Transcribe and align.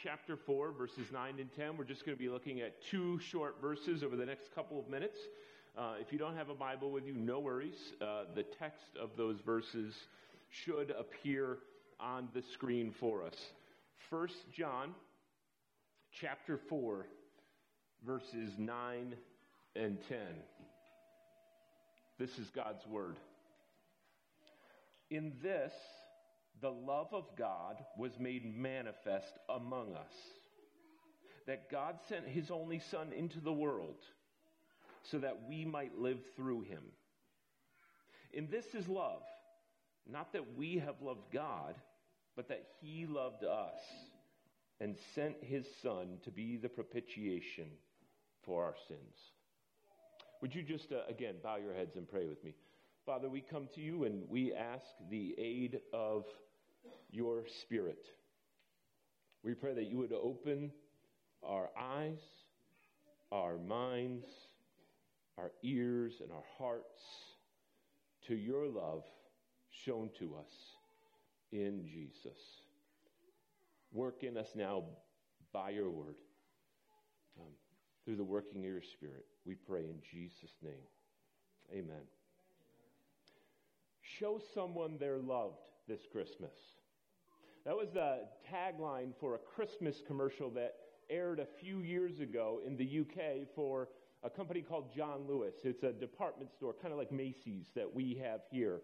Chapter 0.00 0.36
4, 0.36 0.72
verses 0.72 1.06
9 1.12 1.34
and 1.38 1.52
10. 1.54 1.76
We're 1.76 1.84
just 1.84 2.06
going 2.06 2.16
to 2.16 2.22
be 2.22 2.28
looking 2.28 2.60
at 2.60 2.80
two 2.90 3.18
short 3.18 3.56
verses 3.60 4.02
over 4.02 4.16
the 4.16 4.24
next 4.24 4.54
couple 4.54 4.78
of 4.78 4.88
minutes. 4.88 5.18
Uh, 5.76 5.94
if 6.00 6.12
you 6.12 6.18
don't 6.18 6.36
have 6.36 6.48
a 6.48 6.54
Bible 6.54 6.90
with 6.90 7.04
you, 7.04 7.14
no 7.14 7.40
worries. 7.40 7.92
Uh, 8.00 8.24
the 8.34 8.42
text 8.42 8.96
of 9.00 9.10
those 9.16 9.40
verses 9.44 9.94
should 10.50 10.92
appear 10.98 11.58
on 11.98 12.28
the 12.34 12.42
screen 12.54 12.94
for 12.98 13.24
us. 13.24 13.34
First 14.08 14.34
John 14.56 14.94
chapter 16.20 16.58
4, 16.68 17.06
verses 18.06 18.52
9 18.58 19.14
and 19.76 19.98
10. 20.08 20.18
This 22.18 22.38
is 22.38 22.50
God's 22.54 22.86
Word. 22.86 23.16
In 25.10 25.32
this, 25.42 25.72
the 26.62 26.70
love 26.70 27.08
of 27.12 27.24
God 27.36 27.84
was 27.98 28.12
made 28.18 28.56
manifest 28.56 29.36
among 29.48 29.94
us. 29.94 30.14
That 31.46 31.68
God 31.70 31.96
sent 32.08 32.26
His 32.26 32.50
only 32.50 32.80
Son 32.90 33.12
into 33.12 33.40
the 33.40 33.52
world 33.52 33.98
so 35.02 35.18
that 35.18 35.40
we 35.48 35.64
might 35.64 35.98
live 35.98 36.20
through 36.36 36.62
Him. 36.62 36.84
And 38.34 38.48
this 38.48 38.74
is 38.74 38.88
love, 38.88 39.22
not 40.10 40.32
that 40.32 40.56
we 40.56 40.78
have 40.78 41.02
loved 41.02 41.32
God, 41.32 41.74
but 42.36 42.48
that 42.48 42.64
He 42.80 43.06
loved 43.06 43.44
us 43.44 43.80
and 44.80 44.96
sent 45.14 45.36
His 45.42 45.66
Son 45.82 46.18
to 46.24 46.30
be 46.30 46.56
the 46.56 46.68
propitiation 46.68 47.66
for 48.44 48.64
our 48.64 48.76
sins. 48.86 49.16
Would 50.40 50.54
you 50.54 50.62
just, 50.62 50.92
uh, 50.92 51.00
again, 51.08 51.34
bow 51.42 51.56
your 51.56 51.74
heads 51.74 51.96
and 51.96 52.08
pray 52.08 52.26
with 52.26 52.42
me? 52.44 52.54
Father, 53.04 53.28
we 53.28 53.40
come 53.40 53.68
to 53.74 53.80
you 53.80 54.04
and 54.04 54.22
we 54.28 54.54
ask 54.54 54.84
the 55.10 55.34
aid 55.36 55.80
of 55.92 56.24
your 57.12 57.44
Spirit. 57.60 58.06
We 59.44 59.54
pray 59.54 59.74
that 59.74 59.86
you 59.86 59.98
would 59.98 60.12
open 60.12 60.72
our 61.42 61.68
eyes, 61.78 62.20
our 63.30 63.58
minds, 63.58 64.24
our 65.38 65.52
ears, 65.62 66.14
and 66.20 66.32
our 66.32 66.44
hearts 66.58 67.02
to 68.26 68.34
your 68.34 68.66
love 68.66 69.04
shown 69.84 70.10
to 70.18 70.34
us 70.36 70.52
in 71.50 71.84
Jesus. 71.84 72.38
Work 73.92 74.22
in 74.22 74.36
us 74.36 74.48
now 74.54 74.84
by 75.52 75.70
your 75.70 75.90
word, 75.90 76.16
um, 77.38 77.52
through 78.04 78.16
the 78.16 78.24
working 78.24 78.60
of 78.60 78.70
your 78.70 78.82
Spirit. 78.82 79.26
We 79.44 79.54
pray 79.54 79.82
in 79.82 80.00
Jesus' 80.10 80.56
name. 80.62 80.72
Amen. 81.72 82.02
Show 84.18 84.40
someone 84.54 84.96
they're 84.98 85.18
loved 85.18 85.58
this 85.88 86.00
Christmas. 86.10 86.52
That 87.64 87.76
was 87.76 87.90
the 87.94 88.20
tagline 88.52 89.12
for 89.20 89.36
a 89.36 89.38
Christmas 89.38 90.02
commercial 90.04 90.50
that 90.50 90.74
aired 91.08 91.38
a 91.38 91.46
few 91.60 91.78
years 91.80 92.18
ago 92.18 92.60
in 92.66 92.76
the 92.76 93.00
UK 93.00 93.46
for 93.54 93.88
a 94.24 94.30
company 94.30 94.62
called 94.62 94.92
John 94.94 95.26
Lewis. 95.28 95.54
It's 95.62 95.84
a 95.84 95.92
department 95.92 96.50
store, 96.52 96.74
kind 96.80 96.92
of 96.92 96.98
like 96.98 97.12
Macy's 97.12 97.66
that 97.76 97.92
we 97.92 98.20
have 98.22 98.40
here. 98.50 98.80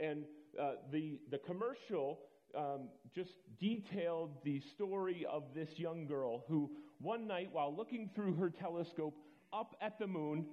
And 0.00 0.24
uh, 0.60 0.72
the, 0.92 1.18
the 1.30 1.38
commercial 1.38 2.20
um, 2.56 2.88
just 3.12 3.32
detailed 3.58 4.30
the 4.44 4.60
story 4.60 5.26
of 5.28 5.44
this 5.52 5.70
young 5.76 6.06
girl 6.06 6.44
who, 6.48 6.70
one 7.00 7.26
night, 7.26 7.48
while 7.50 7.74
looking 7.74 8.10
through 8.14 8.34
her 8.34 8.50
telescope 8.50 9.16
up 9.52 9.74
at 9.80 9.98
the 9.98 10.06
moon, 10.06 10.46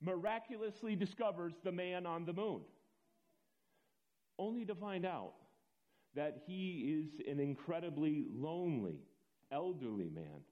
miraculously 0.00 0.96
discovers 0.96 1.52
the 1.64 1.72
man 1.72 2.06
on 2.06 2.24
the 2.24 2.32
moon 2.32 2.62
only 4.38 4.64
to 4.64 4.74
find 4.74 5.04
out 5.04 5.34
that 6.14 6.42
he 6.46 7.02
is 7.02 7.20
an 7.30 7.40
incredibly 7.40 8.24
lonely, 8.32 9.00
elderly 9.52 10.10
man, 10.10 10.42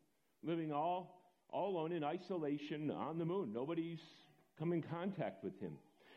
living 0.43 0.73
all, 0.73 1.23
all 1.51 1.71
alone 1.71 1.93
in 1.93 2.05
isolation 2.05 2.91
on 2.91 3.19
the 3.19 3.25
moon. 3.25 3.53
Nobody's 3.53 4.01
come 4.59 4.73
in 4.73 4.83
contact 4.83 5.43
with 5.43 5.59
him. 5.61 5.73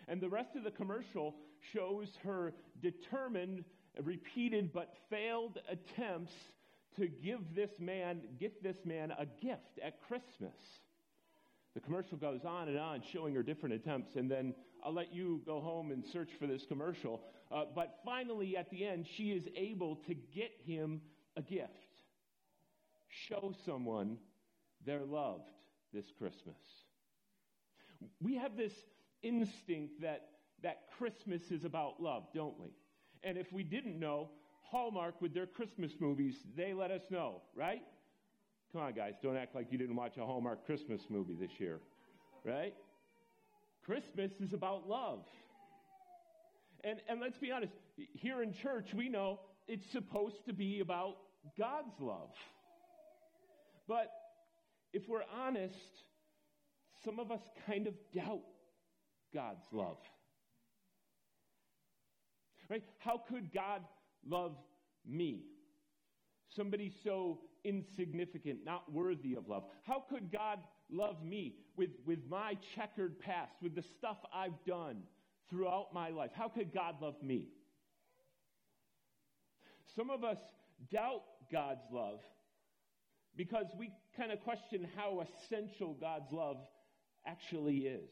And 0.07 0.21
the 0.21 0.29
rest 0.29 0.55
of 0.55 0.63
the 0.63 0.71
commercial 0.71 1.35
shows 1.73 2.07
her 2.23 2.53
determined, 2.81 3.63
repeated, 4.03 4.73
but 4.73 4.93
failed 5.09 5.59
attempts 5.69 6.33
to 6.97 7.07
give 7.07 7.39
this 7.55 7.71
man, 7.79 8.21
gift 8.39 8.61
this 8.61 8.77
man 8.83 9.11
a 9.11 9.25
gift 9.25 9.79
at 9.83 10.01
Christmas. 10.07 10.55
The 11.73 11.79
commercial 11.79 12.17
goes 12.17 12.41
on 12.45 12.67
and 12.67 12.77
on, 12.77 13.01
showing 13.13 13.33
her 13.35 13.43
different 13.43 13.75
attempts, 13.75 14.15
and 14.15 14.29
then 14.29 14.53
I'll 14.83 14.93
let 14.93 15.13
you 15.13 15.41
go 15.45 15.61
home 15.61 15.91
and 15.91 16.03
search 16.05 16.29
for 16.39 16.47
this 16.47 16.65
commercial. 16.65 17.21
Uh, 17.51 17.65
but 17.73 17.99
finally, 18.03 18.57
at 18.57 18.69
the 18.69 18.85
end, 18.85 19.05
she 19.15 19.31
is 19.31 19.47
able 19.55 19.97
to 20.07 20.13
get 20.13 20.51
him 20.65 21.01
a 21.37 21.41
gift. 21.41 21.71
Show 23.07 23.53
someone 23.65 24.17
they're 24.85 25.05
loved 25.05 25.49
this 25.93 26.05
Christmas. 26.17 26.55
We 28.19 28.35
have 28.35 28.57
this 28.57 28.73
instinct 29.21 30.01
that, 30.01 30.29
that 30.63 30.83
Christmas 30.97 31.41
is 31.51 31.65
about 31.65 32.01
love, 32.01 32.23
don't 32.33 32.59
we? 32.59 32.69
And 33.23 33.37
if 33.37 33.51
we 33.53 33.63
didn't 33.63 33.99
know, 33.99 34.29
Hallmark 34.63 35.21
with 35.21 35.33
their 35.33 35.45
Christmas 35.45 35.91
movies, 35.99 36.35
they 36.55 36.73
let 36.73 36.91
us 36.91 37.01
know, 37.09 37.41
right? 37.55 37.83
Come 38.71 38.81
on, 38.81 38.93
guys, 38.93 39.15
don't 39.21 39.35
act 39.35 39.53
like 39.53 39.67
you 39.69 39.77
didn't 39.77 39.97
watch 39.97 40.15
a 40.17 40.25
Hallmark 40.25 40.65
Christmas 40.65 41.01
movie 41.09 41.35
this 41.35 41.51
year, 41.59 41.79
right? 42.45 42.73
Christmas 43.85 44.31
is 44.39 44.53
about 44.53 44.87
love. 44.87 45.25
And, 46.85 46.99
and 47.09 47.19
let's 47.19 47.37
be 47.37 47.51
honest, 47.51 47.73
here 47.97 48.41
in 48.41 48.53
church, 48.53 48.87
we 48.95 49.09
know 49.09 49.41
it's 49.67 49.83
supposed 49.91 50.45
to 50.45 50.53
be 50.53 50.79
about 50.79 51.17
God's 51.59 51.93
love. 51.99 52.29
But 53.89 54.09
if 54.93 55.03
we're 55.09 55.25
honest, 55.37 55.75
some 57.03 57.19
of 57.19 57.29
us 57.29 57.41
kind 57.67 57.87
of 57.87 57.93
doubt 58.15 58.39
God's 59.33 59.65
love. 59.73 59.97
Right? 62.69 62.83
How 62.99 63.21
could 63.29 63.53
God 63.53 63.81
love 64.25 64.55
me? 65.05 65.41
Somebody 66.55 66.91
so 67.03 67.39
insignificant, 67.63 68.59
not 68.65 68.91
worthy 68.91 69.35
of 69.35 69.47
love. 69.47 69.63
How 69.83 70.03
could 70.09 70.31
God 70.31 70.59
love 70.89 71.23
me 71.23 71.55
with, 71.77 71.91
with 72.05 72.19
my 72.29 72.57
checkered 72.75 73.19
past, 73.19 73.53
with 73.61 73.75
the 73.75 73.83
stuff 73.97 74.17
I've 74.33 74.63
done 74.65 75.03
throughout 75.49 75.93
my 75.93 76.09
life? 76.09 76.31
How 76.33 76.49
could 76.49 76.73
God 76.73 76.95
love 77.01 77.21
me? 77.21 77.49
Some 79.95 80.09
of 80.09 80.23
us 80.23 80.37
doubt 80.91 81.23
God's 81.51 81.85
love 81.91 82.19
because 83.35 83.67
we 83.77 83.91
kind 84.17 84.31
of 84.31 84.41
question 84.41 84.87
how 84.95 85.21
essential 85.21 85.93
God's 85.99 86.31
love 86.31 86.57
actually 87.25 87.79
is. 87.79 88.09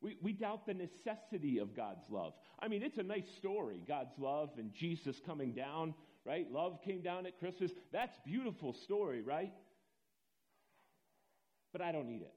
We, 0.00 0.18
we 0.20 0.32
doubt 0.32 0.66
the 0.66 0.74
necessity 0.74 1.58
of 1.58 1.74
God's 1.74 2.04
love. 2.10 2.34
I 2.60 2.68
mean, 2.68 2.82
it's 2.82 2.98
a 2.98 3.02
nice 3.02 3.28
story, 3.38 3.82
God's 3.88 4.12
love 4.18 4.50
and 4.58 4.72
Jesus 4.74 5.20
coming 5.24 5.52
down, 5.52 5.94
right? 6.24 6.50
Love 6.50 6.80
came 6.84 7.02
down 7.02 7.26
at 7.26 7.38
Christmas. 7.38 7.70
That's 7.92 8.16
beautiful 8.24 8.72
story, 8.72 9.22
right? 9.22 9.52
But 11.72 11.82
I 11.82 11.92
don't 11.92 12.06
need 12.06 12.22
it. 12.22 12.34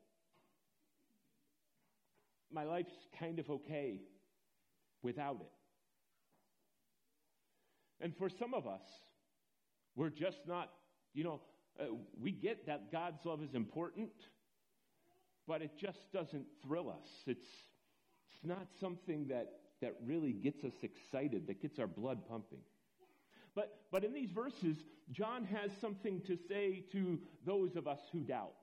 My 2.51 2.63
life's 2.63 2.93
kind 3.19 3.39
of 3.39 3.49
okay 3.49 4.01
without 5.01 5.37
it. 5.41 5.51
And 7.99 8.15
for 8.15 8.29
some 8.29 8.53
of 8.53 8.67
us, 8.67 8.83
we're 9.95 10.09
just 10.09 10.39
not, 10.47 10.71
you 11.13 11.23
know, 11.23 11.41
uh, 11.79 11.85
we 12.19 12.31
get 12.31 12.67
that 12.67 12.91
God's 12.91 13.25
love 13.25 13.41
is 13.41 13.53
important 13.53 14.11
but 15.47 15.61
it 15.61 15.71
just 15.79 16.11
doesn't 16.11 16.45
thrill 16.61 16.89
us. 16.89 17.07
It's, 17.25 17.47
it's 18.29 18.43
not 18.43 18.67
something 18.79 19.27
that, 19.29 19.53
that 19.81 19.95
really 20.05 20.33
gets 20.33 20.63
us 20.63 20.73
excited, 20.83 21.47
that 21.47 21.61
gets 21.61 21.79
our 21.79 21.87
blood 21.87 22.27
pumping. 22.27 22.59
But, 23.57 23.75
but 23.91 24.03
in 24.03 24.13
these 24.13 24.29
verses, 24.29 24.77
John 25.11 25.43
has 25.45 25.71
something 25.81 26.21
to 26.27 26.37
say 26.47 26.83
to 26.91 27.17
those 27.43 27.75
of 27.75 27.87
us 27.87 27.99
who 28.11 28.19
doubt. 28.19 28.53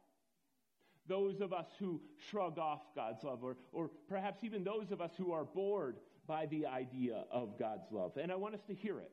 Those 1.09 1.41
of 1.41 1.53
us 1.53 1.67
who 1.81 2.01
shrug 2.31 2.61
off 2.61 2.83
God's 2.95 3.25
love, 3.25 3.43
or, 3.43 3.57
or 3.73 3.91
perhaps 4.09 4.45
even 4.45 4.63
those 4.63 4.93
of 4.93 5.01
us 5.01 5.11
who 5.19 5.33
are 5.33 5.45
bored 5.45 5.97
by 6.29 6.47
the 6.47 6.67
idea 6.67 7.25
of 7.33 7.59
God's 7.59 7.91
love. 7.91 8.13
And 8.17 8.31
I 8.31 8.37
want 8.37 8.55
us 8.55 8.61
to 8.69 8.75
hear 8.75 9.01
it. 9.01 9.11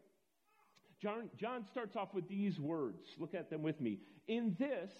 John, 1.01 1.31
John 1.35 1.65
starts 1.71 1.95
off 1.95 2.13
with 2.13 2.29
these 2.29 2.59
words. 2.59 3.01
Look 3.17 3.33
at 3.33 3.49
them 3.49 3.63
with 3.63 3.81
me. 3.81 4.01
In 4.27 4.55
this, 4.59 4.91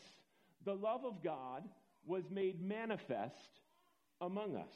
the 0.65 0.73
love 0.73 1.05
of 1.05 1.23
God 1.23 1.63
was 2.07 2.23
made 2.31 2.59
manifest 2.59 3.59
among 4.19 4.55
us. 4.55 4.73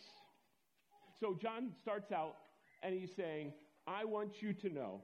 So 1.19 1.35
John 1.41 1.71
starts 1.81 2.12
out 2.12 2.35
and 2.83 2.94
he's 2.94 3.15
saying, 3.18 3.53
I 3.88 4.06
want 4.06 4.44
you 4.44 4.53
to 4.53 4.69
know, 4.69 5.01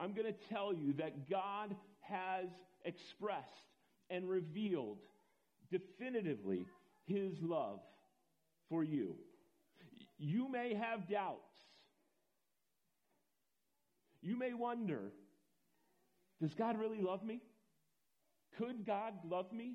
I'm 0.00 0.14
going 0.14 0.26
to 0.26 0.48
tell 0.48 0.72
you 0.72 0.94
that 0.94 1.28
God 1.28 1.76
has 2.00 2.46
expressed 2.84 3.46
and 4.08 4.28
revealed 4.28 4.98
definitively 5.70 6.64
his 7.06 7.34
love 7.42 7.80
for 8.70 8.82
you. 8.82 9.14
You 10.18 10.50
may 10.50 10.74
have 10.74 11.08
doubts. 11.08 11.52
You 14.22 14.36
may 14.36 14.54
wonder, 14.54 15.12
Does 16.40 16.54
God 16.54 16.78
really 16.78 17.00
love 17.00 17.22
me? 17.22 17.40
Could 18.58 18.86
God 18.86 19.14
love 19.28 19.52
me? 19.52 19.74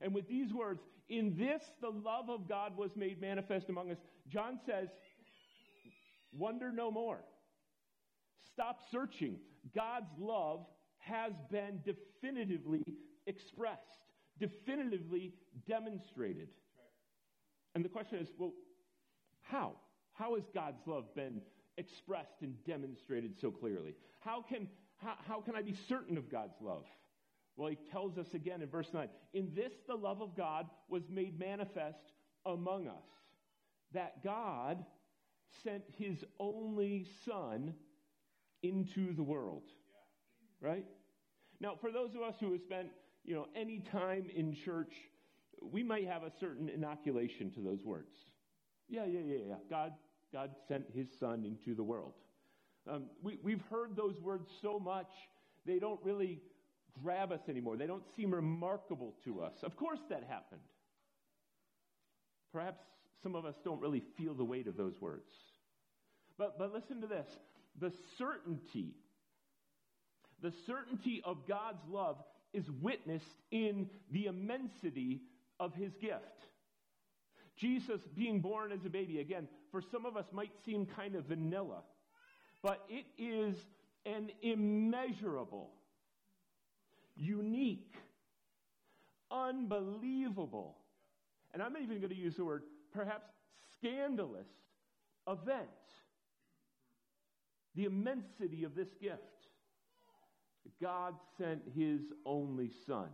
And 0.00 0.14
with 0.14 0.28
these 0.28 0.52
words, 0.52 0.80
in 1.08 1.36
this 1.36 1.62
the 1.80 1.90
love 1.90 2.28
of 2.28 2.48
God 2.48 2.76
was 2.76 2.96
made 2.96 3.20
manifest 3.20 3.68
among 3.68 3.90
us. 3.90 3.98
John 4.28 4.58
says, 4.66 4.88
Wonder 6.32 6.72
no 6.72 6.90
more. 6.90 7.20
Stop 8.52 8.78
searching. 8.90 9.36
God's 9.74 10.10
love 10.18 10.66
has 10.98 11.32
been 11.50 11.80
definitively 11.84 12.82
expressed, 13.26 13.80
definitively 14.38 15.32
demonstrated. 15.66 16.48
And 17.74 17.84
the 17.84 17.88
question 17.88 18.18
is 18.18 18.28
well, 18.38 18.52
how? 19.42 19.72
How 20.14 20.34
has 20.34 20.44
God's 20.54 20.86
love 20.86 21.14
been 21.14 21.40
expressed 21.78 22.42
and 22.42 22.54
demonstrated 22.64 23.34
so 23.40 23.50
clearly? 23.50 23.94
How 24.20 24.42
can, 24.42 24.68
how, 24.96 25.14
how 25.26 25.40
can 25.40 25.56
I 25.56 25.62
be 25.62 25.74
certain 25.88 26.18
of 26.18 26.30
God's 26.30 26.60
love? 26.60 26.84
Well, 27.56 27.70
he 27.70 27.78
tells 27.90 28.16
us 28.18 28.26
again 28.34 28.62
in 28.62 28.68
verse 28.68 28.88
9 28.92 29.08
In 29.34 29.50
this 29.54 29.72
the 29.88 29.94
love 29.94 30.20
of 30.20 30.36
God 30.36 30.66
was 30.88 31.02
made 31.08 31.38
manifest 31.38 32.12
among 32.46 32.88
us, 32.88 33.04
that 33.92 34.22
God 34.22 34.84
sent 35.64 35.84
his 35.96 36.24
only 36.38 37.06
Son 37.24 37.74
into 38.62 39.14
the 39.14 39.22
world. 39.22 39.62
Right? 40.60 40.84
Now, 41.60 41.76
for 41.80 41.90
those 41.90 42.14
of 42.14 42.22
us 42.22 42.34
who 42.40 42.52
have 42.52 42.60
spent, 42.60 42.88
you 43.24 43.34
know, 43.34 43.46
any 43.54 43.80
time 43.92 44.26
in 44.34 44.54
church, 44.64 44.92
we 45.60 45.82
might 45.82 46.06
have 46.06 46.22
a 46.22 46.32
certain 46.40 46.68
inoculation 46.68 47.50
to 47.52 47.60
those 47.60 47.84
words. 47.84 48.14
Yeah, 48.88 49.04
yeah, 49.04 49.20
yeah, 49.24 49.38
yeah. 49.48 49.54
God, 49.70 49.92
God 50.32 50.50
sent 50.68 50.84
his 50.94 51.08
son 51.18 51.44
into 51.44 51.74
the 51.74 51.82
world. 51.82 52.14
Um, 52.90 53.04
we, 53.22 53.38
we've 53.42 53.62
heard 53.70 53.96
those 53.96 54.20
words 54.20 54.48
so 54.60 54.78
much, 54.78 55.10
they 55.64 55.78
don't 55.78 56.00
really 56.02 56.40
grab 57.02 57.32
us 57.32 57.40
anymore. 57.48 57.76
They 57.76 57.86
don't 57.86 58.04
seem 58.16 58.34
remarkable 58.34 59.14
to 59.24 59.42
us. 59.42 59.54
Of 59.62 59.76
course, 59.76 60.00
that 60.10 60.24
happened. 60.28 60.60
Perhaps 62.52 62.82
some 63.22 63.34
of 63.34 63.46
us 63.46 63.54
don't 63.64 63.80
really 63.80 64.02
feel 64.16 64.34
the 64.34 64.44
weight 64.44 64.66
of 64.66 64.76
those 64.76 65.00
words. 65.00 65.30
But, 66.38 66.58
but 66.58 66.72
listen 66.72 67.00
to 67.00 67.06
this 67.06 67.26
the 67.80 67.92
certainty, 68.18 68.94
the 70.42 70.52
certainty 70.66 71.22
of 71.24 71.46
God's 71.46 71.82
love 71.88 72.16
is 72.52 72.64
witnessed 72.80 73.24
in 73.50 73.88
the 74.10 74.26
immensity 74.26 75.22
of 75.58 75.74
his 75.74 75.92
gift. 76.00 76.20
Jesus 77.56 78.00
being 78.14 78.40
born 78.40 78.72
as 78.72 78.84
a 78.84 78.90
baby, 78.90 79.20
again, 79.20 79.48
for 79.70 79.82
some 79.92 80.06
of 80.06 80.16
us 80.16 80.26
might 80.32 80.52
seem 80.64 80.86
kind 80.86 81.14
of 81.14 81.24
vanilla, 81.24 81.82
but 82.62 82.84
it 82.88 83.04
is 83.18 83.56
an 84.04 84.30
immeasurable, 84.42 85.70
unique, 87.16 87.94
unbelievable, 89.30 90.76
and 91.52 91.62
I'm 91.62 91.72
not 91.72 91.82
even 91.82 91.98
going 91.98 92.10
to 92.10 92.16
use 92.16 92.36
the 92.36 92.44
word 92.44 92.62
perhaps 92.92 93.28
scandalous 93.78 94.48
event. 95.28 95.68
The 97.74 97.84
immensity 97.84 98.64
of 98.64 98.74
this 98.74 98.88
gift. 99.00 99.20
God 100.80 101.14
sent 101.38 101.62
his 101.74 102.00
only 102.24 102.70
son. 102.86 103.08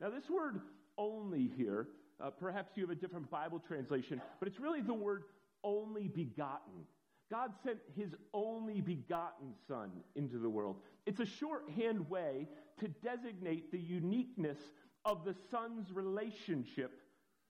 Now, 0.00 0.10
this 0.10 0.28
word 0.30 0.60
only 0.98 1.50
here, 1.56 1.88
uh, 2.20 2.30
perhaps 2.30 2.76
you 2.76 2.82
have 2.82 2.90
a 2.90 3.00
different 3.00 3.30
Bible 3.30 3.60
translation, 3.66 4.20
but 4.38 4.48
it's 4.48 4.60
really 4.60 4.80
the 4.80 4.94
word 4.94 5.24
only 5.64 6.08
begotten. 6.08 6.86
God 7.30 7.52
sent 7.64 7.78
his 7.96 8.14
only 8.34 8.80
begotten 8.80 9.54
son 9.66 9.90
into 10.16 10.38
the 10.38 10.50
world. 10.50 10.76
It's 11.06 11.20
a 11.20 11.26
shorthand 11.26 12.08
way 12.10 12.48
to 12.80 12.88
designate 12.88 13.72
the 13.72 13.78
uniqueness 13.78 14.58
of 15.04 15.24
the 15.24 15.34
son's 15.50 15.90
relationship 15.92 17.00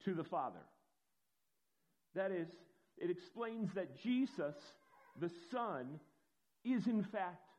to 0.05 0.13
the 0.13 0.23
father. 0.23 0.61
That 2.15 2.31
is, 2.31 2.47
it 2.97 3.09
explains 3.09 3.73
that 3.73 4.01
Jesus, 4.01 4.55
the 5.19 5.31
son, 5.51 5.99
is 6.63 6.87
in 6.87 7.03
fact 7.03 7.49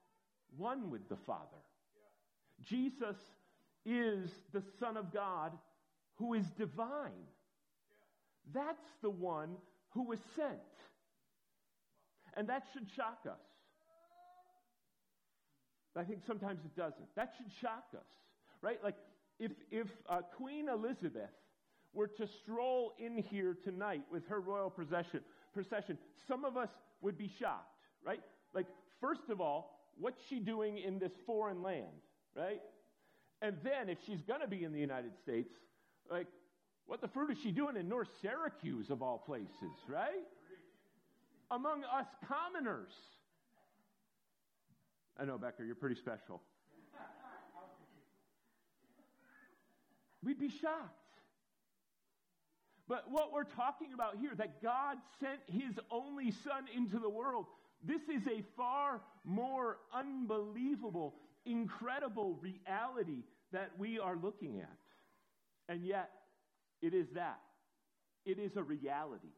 one 0.57 0.91
with 0.91 1.09
the 1.09 1.17
father. 1.17 1.63
Jesus 2.63 3.17
is 3.85 4.31
the 4.53 4.63
Son 4.79 4.97
of 4.97 5.13
God 5.13 5.53
who 6.17 6.35
is 6.35 6.47
divine. 6.57 7.29
That's 8.53 8.87
the 9.03 9.11
one 9.11 9.57
who 9.91 10.05
was 10.05 10.19
sent. 10.37 10.53
And 12.37 12.49
that 12.49 12.65
should 12.73 12.87
shock 12.97 13.21
us. 13.27 13.41
I 15.97 16.03
think 16.03 16.21
sometimes 16.27 16.61
it 16.65 16.75
doesn't. 16.77 17.15
That 17.15 17.35
should 17.37 17.53
shock 17.61 17.85
us, 17.95 18.07
right? 18.63 18.83
Like 18.83 18.97
if, 19.39 19.53
if 19.71 19.87
uh, 20.09 20.23
Queen 20.37 20.69
Elizabeth 20.69 21.31
were 21.93 22.09
to 22.09 22.27
stroll 22.43 22.95
in 22.99 23.19
here 23.19 23.57
tonight 23.63 24.03
with 24.11 24.27
her 24.27 24.41
royal 24.41 24.71
procession, 24.71 25.21
procession, 25.53 25.97
some 26.27 26.45
of 26.45 26.57
us 26.57 26.69
would 27.01 27.17
be 27.17 27.31
shocked, 27.39 27.79
right? 28.05 28.21
Like, 28.53 28.67
first 29.01 29.29
of 29.31 29.41
all, 29.41 29.81
what's 29.99 30.21
she 30.29 30.39
doing 30.39 30.79
in 30.79 30.99
this 30.99 31.13
foreign 31.27 31.63
land, 31.63 31.87
right? 32.35 32.61
And 33.43 33.57
then, 33.63 33.89
if 33.89 33.99
she's 34.07 34.23
going 34.23 34.41
to 34.41 34.49
be 34.49 34.65
in 34.65 34.73
the 34.73 34.81
United 34.81 35.13
States, 35.23 35.53
like, 36.11 36.27
what 36.87 37.01
the 37.01 37.09
fruit 37.09 37.31
is 37.31 37.39
she 37.43 37.51
doing 37.51 37.77
in 37.77 37.89
North 37.89 38.09
Syracuse, 38.21 38.91
of 38.91 39.03
all 39.03 39.19
places, 39.19 39.73
right? 39.89 40.25
Among 41.51 41.85
us 41.85 42.07
commoners. 42.27 42.93
I 45.19 45.25
know, 45.25 45.39
Becker, 45.39 45.65
you're 45.65 45.75
pretty 45.75 45.95
special. 45.97 46.41
We'd 50.23 50.41
be 50.41 50.49
shocked. 50.49 51.05
But 52.89 53.11
what 53.11 53.33
we're 53.33 53.45
talking 53.45 53.93
about 53.95 54.17
here, 54.17 54.33
that 54.37 54.63
God 54.63 54.99
sent 55.21 55.41
his 55.47 55.79
only 55.91 56.31
son 56.31 56.65
into 56.75 56.99
the 56.99 57.09
world, 57.09 57.47
this 57.87 58.03
is 58.03 58.27
a 58.27 58.43
far 58.57 59.01
more 59.25 59.79
unbelievable, 59.93 61.15
incredible 61.45 62.39
reality 62.41 63.23
that 63.53 63.71
we 63.79 63.99
are 63.99 64.17
looking 64.17 64.61
at. 64.61 64.79
And 65.69 65.85
yet, 65.85 66.11
it 66.83 66.95
is 66.95 67.07
that. 67.15 67.41
It 68.27 68.39
is 68.39 68.57
a 68.57 68.63
reality. 68.63 69.33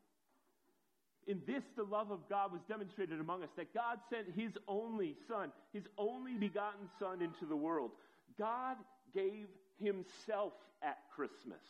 In 1.27 1.43
this, 1.47 1.65
the 1.77 1.83
love 1.83 2.13
of 2.13 2.29
God 2.29 2.53
was 2.53 2.61
demonstrated 2.69 3.19
among 3.21 3.43
us 3.43 3.49
that 3.57 3.75
God 3.75 3.99
sent 4.11 4.27
his 4.37 4.53
only 4.69 5.17
Son, 5.27 5.51
his 5.73 5.83
only 5.99 6.35
begotten 6.35 6.89
Son, 7.01 7.21
into 7.21 7.47
the 7.47 7.57
world. 7.57 7.91
God 8.39 8.77
gave 9.13 9.47
himself 9.81 10.53
at 10.83 10.99
Christmas. 11.15 11.63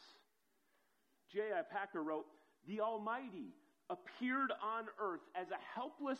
J.I. 1.33 1.63
Packer 1.73 2.03
wrote, 2.03 2.27
The 2.69 2.81
Almighty 2.81 3.55
appeared 3.89 4.53
on 4.63 4.85
earth 5.01 5.21
as 5.35 5.47
a 5.51 5.79
helpless 5.79 6.19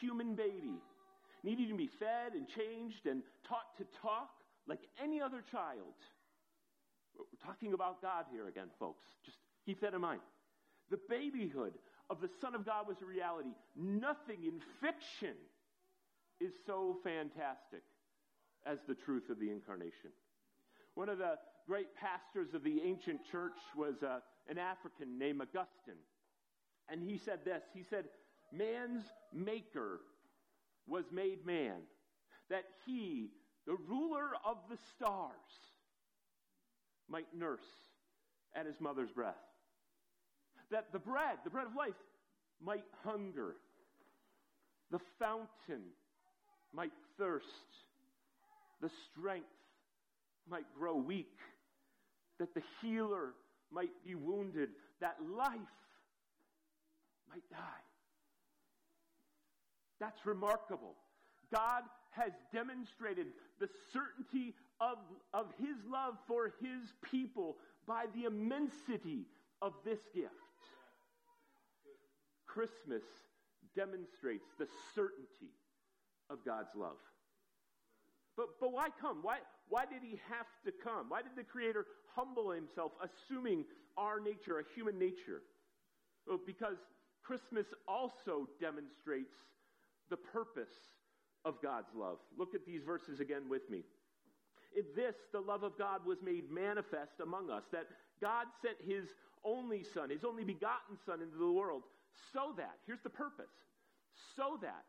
human 0.00 0.34
baby, 0.34 0.80
needing 1.42 1.68
to 1.68 1.74
be 1.74 1.88
fed 1.98 2.32
and 2.34 2.46
changed 2.48 3.06
and 3.06 3.22
taught 3.46 3.76
to 3.78 3.84
talk 4.00 4.30
like 4.66 4.80
any 5.02 5.20
other 5.20 5.42
child. 5.50 5.94
We're 7.16 7.24
talking 7.44 7.72
about 7.72 8.02
God 8.02 8.26
here 8.30 8.48
again, 8.48 8.68
folks. 8.78 9.04
Just 9.24 9.38
keep 9.64 9.80
that 9.80 9.94
in 9.94 10.00
mind. 10.00 10.20
The 10.90 10.98
babyhood 11.08 11.74
of 12.10 12.20
the 12.20 12.28
Son 12.40 12.54
of 12.54 12.64
God 12.64 12.86
was 12.86 12.96
a 13.02 13.06
reality. 13.06 13.50
Nothing 13.74 14.44
in 14.44 14.60
fiction 14.80 15.36
is 16.40 16.52
so 16.66 16.98
fantastic 17.02 17.82
as 18.66 18.78
the 18.86 18.94
truth 18.94 19.30
of 19.30 19.40
the 19.40 19.50
incarnation. 19.50 20.10
One 20.94 21.08
of 21.08 21.18
the 21.18 21.38
great 21.66 21.94
pastors 21.96 22.54
of 22.54 22.62
the 22.62 22.80
ancient 22.84 23.20
church 23.30 23.58
was 23.76 24.02
uh, 24.02 24.20
an 24.48 24.58
African 24.58 25.18
named 25.18 25.40
Augustine. 25.42 26.00
And 26.88 27.02
he 27.02 27.18
said 27.18 27.40
this 27.44 27.62
He 27.74 27.82
said, 27.82 28.04
Man's 28.52 29.04
maker 29.32 30.00
was 30.86 31.04
made 31.10 31.44
man, 31.44 31.82
that 32.48 32.64
he, 32.84 33.30
the 33.66 33.76
ruler 33.88 34.30
of 34.44 34.56
the 34.70 34.78
stars, 34.94 35.32
might 37.08 37.26
nurse 37.34 37.60
at 38.54 38.66
his 38.66 38.80
mother's 38.80 39.10
breath. 39.10 39.34
That 40.70 40.92
the 40.92 40.98
bread, 40.98 41.38
the 41.44 41.50
bread 41.50 41.66
of 41.66 41.76
life, 41.76 41.94
might 42.64 42.84
hunger. 43.04 43.56
The 44.90 45.00
fountain 45.18 45.82
might 46.72 46.92
thirst. 47.18 47.46
The 48.80 48.90
strength 49.10 49.46
might 50.48 50.66
grow 50.78 50.96
weak. 50.96 51.38
That 52.38 52.54
the 52.54 52.62
healer 52.80 53.34
might 53.70 53.92
be 54.04 54.14
wounded. 54.14 54.70
That 55.00 55.16
life 55.36 55.58
might 57.28 57.48
die. 57.50 57.85
That's 60.00 60.24
remarkable. 60.26 60.94
God 61.52 61.82
has 62.10 62.32
demonstrated 62.52 63.26
the 63.60 63.68
certainty 63.92 64.54
of, 64.80 64.98
of 65.32 65.46
his 65.58 65.76
love 65.90 66.14
for 66.26 66.52
his 66.60 66.92
people 67.02 67.56
by 67.86 68.06
the 68.14 68.24
immensity 68.24 69.26
of 69.62 69.72
this 69.84 70.00
gift. 70.14 70.32
Christmas 72.46 73.02
demonstrates 73.74 74.48
the 74.58 74.66
certainty 74.94 75.52
of 76.30 76.44
God's 76.44 76.74
love. 76.74 76.96
But, 78.36 78.60
but 78.60 78.72
why 78.72 78.88
come? 79.00 79.18
Why, 79.22 79.38
why 79.68 79.86
did 79.86 80.02
he 80.02 80.18
have 80.28 80.46
to 80.64 80.72
come? 80.72 81.06
Why 81.08 81.22
did 81.22 81.32
the 81.36 81.44
Creator 81.44 81.86
humble 82.14 82.50
himself, 82.50 82.92
assuming 83.02 83.64
our 83.96 84.20
nature, 84.20 84.58
a 84.58 84.64
human 84.74 84.98
nature? 84.98 85.42
Well, 86.26 86.40
because 86.44 86.76
Christmas 87.22 87.66
also 87.88 88.48
demonstrates 88.60 89.34
the 90.10 90.16
purpose 90.16 90.74
of 91.44 91.62
God's 91.62 91.94
love. 91.94 92.18
Look 92.36 92.54
at 92.54 92.66
these 92.66 92.82
verses 92.82 93.20
again 93.20 93.48
with 93.48 93.68
me. 93.70 93.84
In 94.76 94.84
this, 94.94 95.14
the 95.32 95.40
love 95.40 95.62
of 95.62 95.78
God 95.78 96.04
was 96.04 96.18
made 96.22 96.50
manifest 96.50 97.20
among 97.22 97.50
us, 97.50 97.62
that 97.72 97.86
God 98.20 98.46
sent 98.62 98.76
his 98.86 99.08
only 99.44 99.84
Son, 99.84 100.10
his 100.10 100.24
only 100.24 100.44
begotten 100.44 100.96
Son, 101.06 101.22
into 101.22 101.38
the 101.38 101.50
world, 101.50 101.82
so 102.32 102.52
that, 102.56 102.74
here's 102.86 103.02
the 103.02 103.10
purpose, 103.10 103.46
so 104.36 104.58
that 104.62 104.84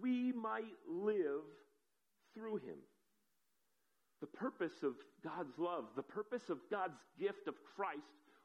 we 0.00 0.32
might 0.32 0.64
live 0.88 1.42
through 2.34 2.56
him. 2.56 2.78
The 4.20 4.26
purpose 4.26 4.82
of 4.82 4.94
God's 5.22 5.58
love, 5.58 5.84
the 5.96 6.02
purpose 6.02 6.48
of 6.48 6.58
God's 6.70 6.98
gift 7.18 7.48
of 7.48 7.54
Christ 7.76 8.00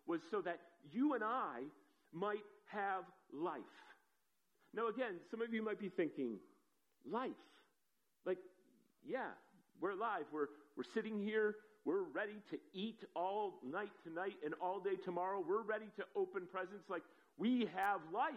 was 0.08 0.20
so 0.30 0.42
that 0.42 0.60
you 0.92 1.14
and 1.14 1.24
I 1.24 1.62
might 2.12 2.44
have 2.66 3.04
life. 3.32 3.62
Now, 4.74 4.88
again, 4.88 5.16
some 5.30 5.42
of 5.42 5.54
you 5.54 5.64
might 5.64 5.80
be 5.80 5.90
thinking, 5.90 6.38
life? 7.10 7.32
Like, 8.26 8.38
yeah, 9.06 9.32
we're 9.80 9.92
alive. 9.92 10.26
We're, 10.32 10.48
we're 10.78 10.84
sitting 10.94 11.20
here. 11.20 11.56
We're 11.84 12.04
ready 12.04 12.38
to 12.52 12.58
eat 12.74 13.04
all 13.16 13.60
night 13.66 13.92
tonight 14.04 14.36
and 14.46 14.54
all 14.62 14.80
day 14.80 14.96
tomorrow. 15.04 15.44
We're 15.46 15.64
ready 15.64 15.88
to 15.98 16.04
open 16.16 16.44
presents. 16.52 16.90
Like, 16.90 17.04
we 17.38 17.68
have 17.76 18.00
life. 18.14 18.34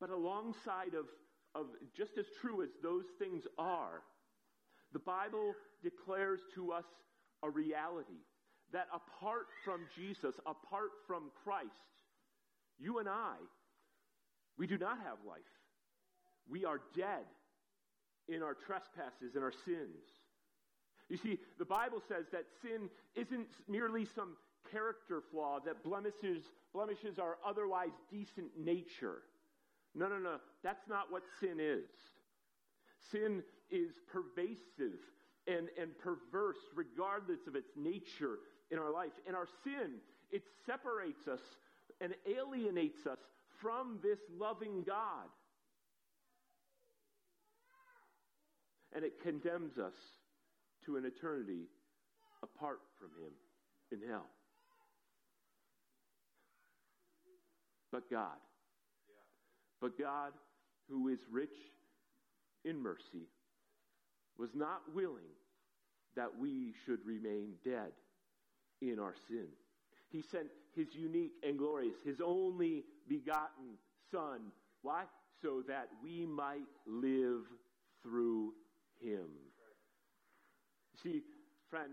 But 0.00 0.10
alongside 0.10 0.94
of, 0.98 1.06
of 1.54 1.66
just 1.96 2.18
as 2.18 2.26
true 2.40 2.62
as 2.62 2.68
those 2.82 3.04
things 3.18 3.44
are, 3.58 4.02
the 4.92 4.98
Bible 4.98 5.54
declares 5.82 6.40
to 6.54 6.72
us 6.72 6.84
a 7.42 7.50
reality 7.50 8.22
that 8.72 8.88
apart 8.92 9.46
from 9.64 9.82
Jesus, 9.96 10.34
apart 10.46 10.90
from 11.06 11.30
Christ, 11.44 11.70
you 12.78 12.98
and 12.98 13.08
I, 13.08 13.36
we 14.56 14.66
do 14.66 14.78
not 14.78 14.98
have 14.98 15.18
life. 15.26 15.40
We 16.48 16.64
are 16.64 16.80
dead 16.96 17.24
in 18.28 18.42
our 18.42 18.54
trespasses 18.54 19.34
and 19.34 19.44
our 19.44 19.52
sins. 19.64 20.04
You 21.08 21.16
see, 21.16 21.38
the 21.58 21.64
Bible 21.64 22.02
says 22.06 22.26
that 22.32 22.44
sin 22.62 22.90
isn't 23.14 23.48
merely 23.68 24.06
some 24.14 24.36
character 24.70 25.22
flaw 25.30 25.58
that 25.64 25.82
blemishes, 25.82 26.42
blemishes 26.74 27.18
our 27.18 27.38
otherwise 27.46 27.92
decent 28.10 28.50
nature. 28.58 29.22
No, 29.94 30.08
no, 30.08 30.18
no. 30.18 30.36
That's 30.62 30.86
not 30.88 31.10
what 31.10 31.22
sin 31.40 31.58
is. 31.60 31.88
Sin 33.10 33.42
is 33.70 33.92
pervasive 34.12 34.98
and, 35.46 35.68
and 35.80 35.96
perverse 35.98 36.58
regardless 36.74 37.46
of 37.46 37.56
its 37.56 37.70
nature 37.74 38.38
in 38.70 38.78
our 38.78 38.92
life. 38.92 39.12
And 39.26 39.34
our 39.34 39.48
sin, 39.64 39.94
it 40.30 40.42
separates 40.66 41.26
us 41.26 41.40
and 42.00 42.14
alienates 42.26 43.06
us 43.06 43.18
from 43.60 43.98
this 44.02 44.18
loving 44.38 44.82
God. 44.86 45.28
And 48.94 49.04
it 49.04 49.20
condemns 49.22 49.78
us 49.78 49.94
to 50.86 50.96
an 50.96 51.04
eternity 51.04 51.66
apart 52.42 52.80
from 52.98 53.08
Him 53.22 53.32
in 53.92 54.08
hell. 54.08 54.26
But 57.90 58.10
God, 58.10 58.36
but 59.80 59.98
God, 59.98 60.32
who 60.88 61.08
is 61.08 61.20
rich 61.30 61.56
in 62.64 62.82
mercy, 62.82 63.28
was 64.38 64.50
not 64.54 64.82
willing 64.94 65.32
that 66.16 66.38
we 66.38 66.74
should 66.84 66.98
remain 67.04 67.54
dead 67.64 67.92
in 68.82 68.98
our 68.98 69.14
sin. 69.28 69.46
He 70.10 70.22
sent 70.22 70.48
his 70.78 70.94
unique 70.94 71.32
and 71.42 71.58
glorious, 71.58 71.96
his 72.04 72.20
only 72.24 72.84
begotten 73.08 73.76
Son. 74.10 74.40
Why? 74.82 75.04
So 75.42 75.62
that 75.68 75.88
we 76.02 76.24
might 76.24 76.68
live 76.86 77.42
through 78.02 78.52
him. 79.00 79.28
See, 81.02 81.22
friend, 81.68 81.90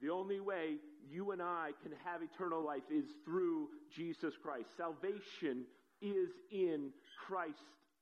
the 0.00 0.10
only 0.10 0.40
way 0.40 0.76
you 1.10 1.32
and 1.32 1.42
I 1.42 1.70
can 1.82 1.92
have 2.04 2.22
eternal 2.22 2.64
life 2.64 2.82
is 2.90 3.06
through 3.24 3.68
Jesus 3.94 4.34
Christ. 4.40 4.68
Salvation 4.76 5.64
is 6.00 6.30
in 6.52 6.90
Christ 7.26 7.56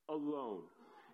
alone. 0.08 0.62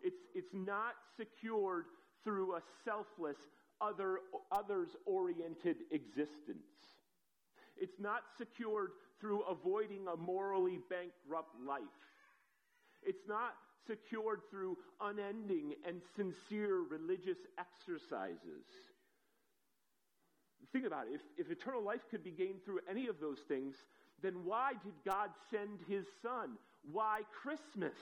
It's, 0.02 0.20
it's 0.34 0.52
not 0.52 0.94
secured 1.16 1.84
through 2.24 2.56
a 2.56 2.60
selfless, 2.84 3.36
other, 3.80 4.18
others 4.50 4.88
oriented 5.06 5.76
existence. 5.92 6.91
It's 7.82 7.98
not 7.98 8.22
secured 8.38 8.92
through 9.20 9.42
avoiding 9.42 10.06
a 10.06 10.16
morally 10.16 10.78
bankrupt 10.88 11.56
life. 11.66 11.82
It's 13.02 13.26
not 13.28 13.54
secured 13.88 14.42
through 14.52 14.78
unending 15.00 15.74
and 15.84 16.00
sincere 16.14 16.78
religious 16.88 17.38
exercises. 17.58 18.64
Think 20.72 20.86
about 20.86 21.08
it. 21.08 21.14
If, 21.14 21.46
if 21.46 21.50
eternal 21.50 21.82
life 21.82 22.02
could 22.08 22.22
be 22.22 22.30
gained 22.30 22.64
through 22.64 22.78
any 22.88 23.08
of 23.08 23.16
those 23.20 23.40
things, 23.48 23.74
then 24.22 24.44
why 24.44 24.74
did 24.84 24.94
God 25.04 25.30
send 25.50 25.80
his 25.88 26.06
son? 26.22 26.50
Why 26.92 27.22
Christmas? 27.42 27.98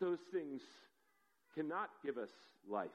Those 0.00 0.20
things 0.32 0.62
cannot 1.56 1.90
give 2.04 2.18
us 2.18 2.30
life. 2.68 2.90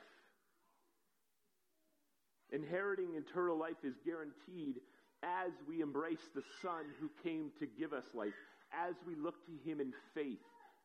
Inheriting 2.51 3.15
eternal 3.15 3.57
life 3.57 3.83
is 3.83 3.95
guaranteed 4.05 4.75
as 5.23 5.51
we 5.67 5.81
embrace 5.81 6.29
the 6.33 6.43
Son 6.61 6.85
who 6.99 7.09
came 7.23 7.51
to 7.59 7.65
give 7.65 7.93
us 7.93 8.05
life, 8.13 8.33
as 8.71 8.95
we 9.07 9.15
look 9.15 9.35
to 9.45 9.69
him 9.69 9.79
in 9.79 9.93
faith, 10.13 10.39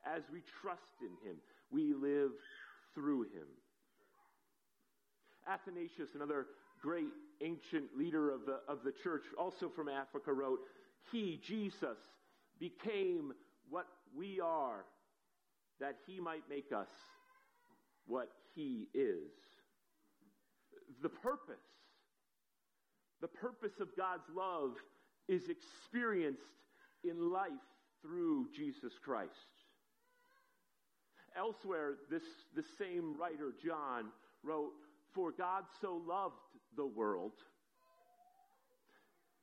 as 0.06 0.22
we 0.32 0.42
trust 0.62 0.80
in 1.00 1.28
him. 1.28 1.36
We 1.70 1.92
live 1.94 2.32
through 2.94 3.22
him. 3.24 3.46
Athanasius, 5.46 6.10
another 6.14 6.46
great 6.80 7.12
ancient 7.42 7.96
leader 7.96 8.30
of 8.30 8.46
the, 8.46 8.60
of 8.68 8.78
the 8.84 8.92
church, 9.02 9.24
also 9.38 9.68
from 9.68 9.88
Africa, 9.88 10.32
wrote, 10.32 10.60
He, 11.12 11.40
Jesus, 11.46 11.98
became 12.58 13.32
what 13.68 13.86
we 14.16 14.40
are, 14.40 14.84
that 15.80 15.96
he 16.06 16.20
might 16.20 16.42
make 16.48 16.72
us 16.72 16.88
what 18.06 18.30
he 18.54 18.88
is. 18.94 19.30
The 21.02 21.08
purpose, 21.08 21.56
the 23.20 23.28
purpose 23.28 23.80
of 23.80 23.96
God's 23.96 24.28
love 24.34 24.76
is 25.28 25.48
experienced 25.48 26.40
in 27.04 27.30
life 27.30 27.50
through 28.02 28.48
Jesus 28.54 28.92
Christ. 29.02 29.30
Elsewhere, 31.36 31.94
this, 32.10 32.22
the 32.56 32.64
same 32.78 33.16
writer, 33.18 33.52
John, 33.64 34.06
wrote, 34.42 34.72
For 35.14 35.30
God 35.30 35.64
so 35.80 36.02
loved 36.06 36.34
the 36.76 36.86
world, 36.86 37.32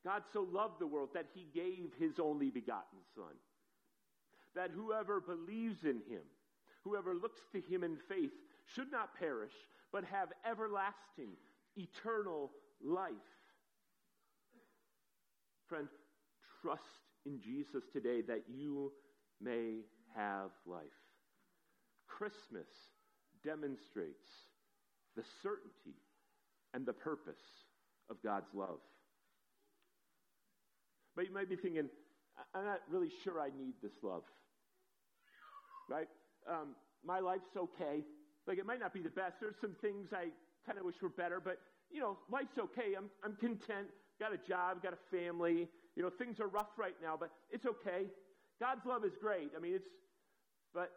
God 0.04 0.24
so 0.32 0.48
loved 0.52 0.80
the 0.80 0.88
world 0.88 1.10
that 1.14 1.28
he 1.34 1.48
gave 1.54 1.92
his 2.00 2.20
only 2.20 2.50
begotten 2.50 3.00
Son, 3.16 3.36
that 4.56 4.72
whoever 4.72 5.20
believes 5.20 5.84
in 5.84 6.02
him, 6.10 6.24
whoever 6.84 7.14
looks 7.14 7.42
to 7.54 7.62
him 7.62 7.84
in 7.84 7.98
faith, 8.08 8.32
should 8.74 8.92
not 8.92 9.18
perish, 9.18 9.54
but 9.92 10.04
have 10.06 10.30
everlasting, 10.50 11.32
eternal 11.76 12.52
life. 12.84 13.12
Friend, 15.68 15.88
trust 16.62 16.82
in 17.26 17.40
Jesus 17.42 17.84
today 17.92 18.22
that 18.22 18.44
you 18.48 18.92
may 19.42 19.82
have 20.16 20.52
life. 20.66 20.84
Christmas 22.08 22.68
demonstrates 23.44 24.28
the 25.16 25.24
certainty 25.44 25.98
and 26.74 26.86
the 26.86 26.94
purpose 26.94 27.42
of 28.10 28.18
God's 28.24 28.54
love. 28.54 28.80
But 31.16 31.28
you 31.28 31.34
might 31.34 31.50
be 31.50 31.56
thinking, 31.56 31.90
I'm 32.54 32.66
not 32.66 32.82
really 32.90 33.12
sure 33.24 33.42
I 33.42 33.50
need 33.58 33.74
this 33.82 34.04
love. 34.04 34.24
Right? 35.90 36.08
Um, 36.50 36.76
my 37.04 37.20
life's 37.20 37.56
okay. 37.58 38.04
Like, 38.48 38.58
it 38.58 38.66
might 38.66 38.80
not 38.80 38.94
be 38.94 39.02
the 39.02 39.10
best. 39.10 39.36
There's 39.42 39.60
some 39.60 39.76
things 39.82 40.10
I 40.14 40.28
kind 40.66 40.80
of 40.80 40.86
wish 40.86 40.96
were 41.02 41.10
better, 41.10 41.42
but, 41.44 41.60
you 41.92 42.00
know, 42.00 42.18
life's 42.32 42.58
okay. 42.58 42.96
I'm, 42.98 43.10
I'm 43.24 43.36
content. 43.36 43.88
Got 44.20 44.34
a 44.34 44.38
job, 44.38 44.82
got 44.82 44.94
a 44.94 45.16
family. 45.18 45.68
You 45.96 46.04
know, 46.04 46.10
things 46.10 46.40
are 46.40 46.48
rough 46.48 46.78
right 46.78 46.96
now, 47.02 47.16
but 47.20 47.32
it's 47.52 47.66
okay. 47.66 48.06
God's 48.60 48.86
love 48.86 49.04
is 49.06 49.14
great. 49.20 49.52
I 49.56 49.60
mean, 49.60 49.74
it's, 49.76 49.90
but 50.74 50.92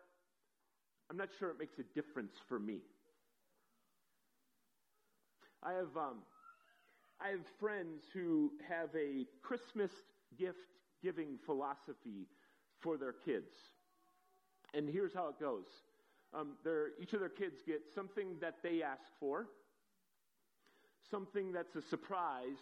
I'm 1.10 1.16
not 1.16 1.28
sure 1.38 1.50
it 1.50 1.58
makes 1.58 1.78
a 1.78 1.82
difference 1.94 2.34
for 2.48 2.58
me. 2.58 2.78
I 5.62 5.72
have, 5.72 5.96
um, 5.96 6.18
I 7.20 7.28
have 7.30 7.40
friends 7.58 8.04
who 8.14 8.52
have 8.68 8.88
a 8.94 9.26
Christmas 9.42 9.90
gift 10.38 10.58
giving 11.02 11.38
philosophy 11.44 12.28
for 12.78 12.96
their 12.96 13.12
kids. 13.12 13.52
And 14.72 14.88
here's 14.88 15.12
how 15.12 15.28
it 15.28 15.40
goes 15.40 15.66
Um, 16.32 16.52
each 17.00 17.12
of 17.12 17.20
their 17.20 17.28
kids 17.28 17.60
get 17.66 17.82
something 17.94 18.36
that 18.40 18.56
they 18.62 18.82
ask 18.82 19.02
for, 19.18 19.48
something 21.10 21.52
that's 21.52 21.74
a 21.74 21.82
surprise, 21.82 22.58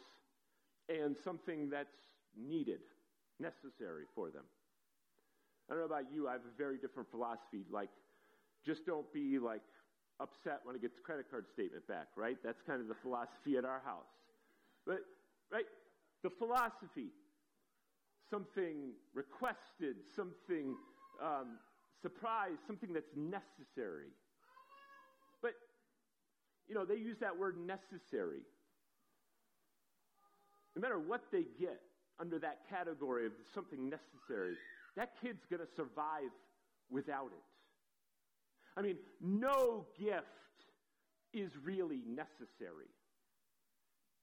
and 0.89 1.17
something 1.23 1.69
that's 1.69 1.97
needed, 2.37 2.81
necessary 3.39 4.05
for 4.15 4.31
them. 4.31 4.45
I 5.69 5.75
don't 5.75 5.81
know 5.81 5.87
about 5.87 6.11
you, 6.13 6.29
I 6.29 6.33
have 6.33 6.41
a 6.41 6.57
very 6.57 6.79
different 6.79 7.11
philosophy. 7.11 7.65
Like, 7.71 7.91
just 8.65 8.87
don't 8.87 9.13
be 9.13 9.39
like 9.39 9.61
upset 10.19 10.61
when 10.65 10.75
I 10.75 10.79
get 10.79 10.97
the 10.97 11.03
credit 11.03 11.31
card 11.31 11.45
statement 11.53 11.87
back, 11.87 12.09
right? 12.17 12.39
That's 12.43 12.63
kind 12.63 12.81
of 12.81 12.89
the 12.89 12.95
philosophy 12.95 13.59
at 13.59 13.67
our 13.67 13.83
house. 13.85 14.09
But, 14.87 15.01
right, 15.53 15.67
the 16.23 16.31
philosophy, 16.31 17.11
something 18.31 18.93
requested, 19.13 19.97
something 20.17 20.75
um, 21.23 21.59
surprised, 22.03 22.59
something 22.67 22.93
that's 22.93 23.15
necessary. 23.17 24.11
But, 25.43 25.53
you 26.69 26.75
know, 26.75 26.85
they 26.85 26.97
use 26.97 27.19
that 27.21 27.37
word 27.37 27.57
necessary. 27.59 28.43
No 30.77 30.83
matter 30.83 30.99
what 30.99 31.23
they 31.33 31.45
get 31.59 31.81
under 32.21 32.39
that 32.39 32.69
category 32.69 33.27
of 33.27 33.33
something 33.55 33.89
necessary, 33.89 34.55
that 34.97 35.13
kid's 35.21 35.45
going 35.51 35.61
to 35.61 35.73
survive 35.77 36.31
without 36.91 37.31
it. 37.33 37.45
I 38.77 38.83
mean, 38.83 38.97
no 39.21 39.87
gift 39.99 40.27
is 41.33 41.51
really 41.63 42.03
necessary. 42.07 42.87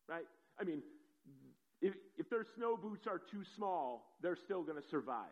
Right? 0.08 0.25
I 0.60 0.63
mean, 0.63 0.82
if, 1.82 1.94
if 2.17 2.29
their 2.29 2.46
snow 2.55 2.77
boots 2.77 3.08
are 3.08 3.20
too 3.20 3.44
small, 3.55 4.15
they're 4.22 4.38
still 4.38 4.63
going 4.63 4.82
to 4.82 4.88
survive. 4.88 5.25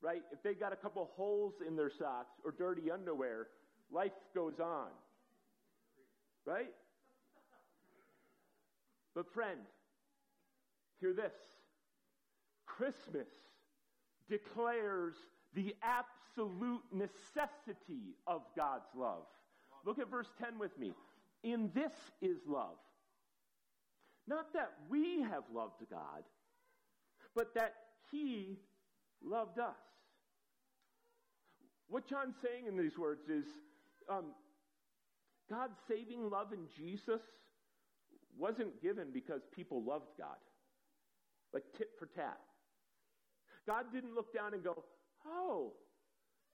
Right? 0.00 0.22
If 0.32 0.42
they've 0.42 0.58
got 0.58 0.72
a 0.72 0.76
couple 0.76 1.10
holes 1.16 1.54
in 1.66 1.74
their 1.74 1.90
socks 1.90 2.34
or 2.44 2.52
dirty 2.52 2.90
underwear, 2.90 3.48
life 3.90 4.12
goes 4.34 4.60
on. 4.60 4.88
Right? 6.44 6.70
But, 9.14 9.32
friend, 9.32 9.58
hear 11.00 11.12
this 11.12 11.32
Christmas 12.66 13.26
declares 14.28 15.14
the 15.54 15.74
absolute 15.82 16.82
necessity 16.92 18.14
of 18.26 18.42
God's 18.56 18.88
love. 18.96 19.24
Look 19.84 19.98
at 19.98 20.10
verse 20.10 20.28
10 20.42 20.58
with 20.58 20.78
me. 20.78 20.92
In 21.42 21.70
this 21.74 21.92
is 22.20 22.38
love. 22.46 22.76
Not 24.26 24.52
that 24.52 24.72
we 24.88 25.22
have 25.22 25.44
loved 25.52 25.82
God, 25.90 26.22
but 27.34 27.54
that 27.54 27.74
He 28.10 28.58
loved 29.24 29.58
us. 29.58 29.76
What 31.88 32.08
John's 32.08 32.34
saying 32.42 32.66
in 32.66 32.76
these 32.76 32.98
words 32.98 33.28
is 33.28 33.46
um, 34.08 34.26
God's 35.50 35.78
saving 35.88 36.28
love 36.30 36.52
in 36.52 36.66
Jesus 36.76 37.22
wasn't 38.36 38.80
given 38.82 39.08
because 39.12 39.40
people 39.54 39.82
loved 39.82 40.10
God, 40.18 40.36
like 41.52 41.64
tit 41.76 41.88
for 41.98 42.06
tat. 42.06 42.38
God 43.66 43.86
didn't 43.92 44.14
look 44.14 44.34
down 44.34 44.54
and 44.54 44.62
go, 44.62 44.84
Oh, 45.26 45.72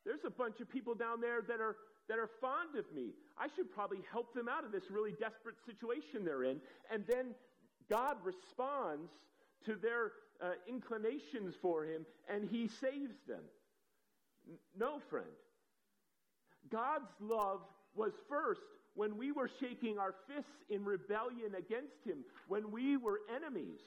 there's 0.05 0.25
a 0.27 0.31
bunch 0.31 0.61
of 0.61 0.71
people 0.71 0.95
down 0.95 1.21
there 1.21 1.43
that 1.43 1.61
are 1.61 1.77
that 2.09 2.19
are 2.19 2.29
fond 2.41 2.77
of 2.79 2.85
me. 2.95 3.15
I 3.39 3.49
should 3.57 3.73
probably 3.73 4.01
help 4.13 4.35
them 4.35 4.49
out 4.49 4.65
of 4.65 4.73
this 4.73 4.85
really 4.91 5.13
desperate 5.13 5.57
situation 5.65 6.25
they're 6.25 6.45
in. 6.45 6.61
And 6.93 7.05
then 7.09 7.35
God 7.89 8.19
responds 8.23 9.11
to 9.65 9.75
their 9.75 10.13
uh, 10.43 10.53
inclinations 10.69 11.55
for 11.61 11.85
him 11.85 12.05
and 12.29 12.49
he 12.51 12.69
saves 12.69 13.17
them. 13.29 13.43
No, 14.79 15.01
friend. 15.11 15.27
God's 16.71 17.13
love 17.21 17.61
was 17.95 18.13
first 18.29 18.61
when 18.95 19.17
we 19.17 19.33
were 19.33 19.51
shaking 19.61 19.99
our 19.99 20.15
fists 20.29 20.65
in 20.71 20.85
rebellion 20.85 21.55
against 21.57 22.05
him, 22.05 22.25
when 22.49 22.71
we 22.71 22.97
were 22.97 23.21
enemies. 23.35 23.81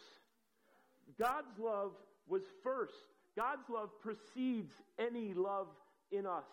God's 1.19 1.58
love 1.60 1.91
was 2.28 2.43
first. 2.63 2.93
God's 3.36 3.69
love 3.69 3.89
precedes 4.02 4.73
any 4.99 5.34
love 5.34 5.67
in 6.12 6.25
us. 6.25 6.45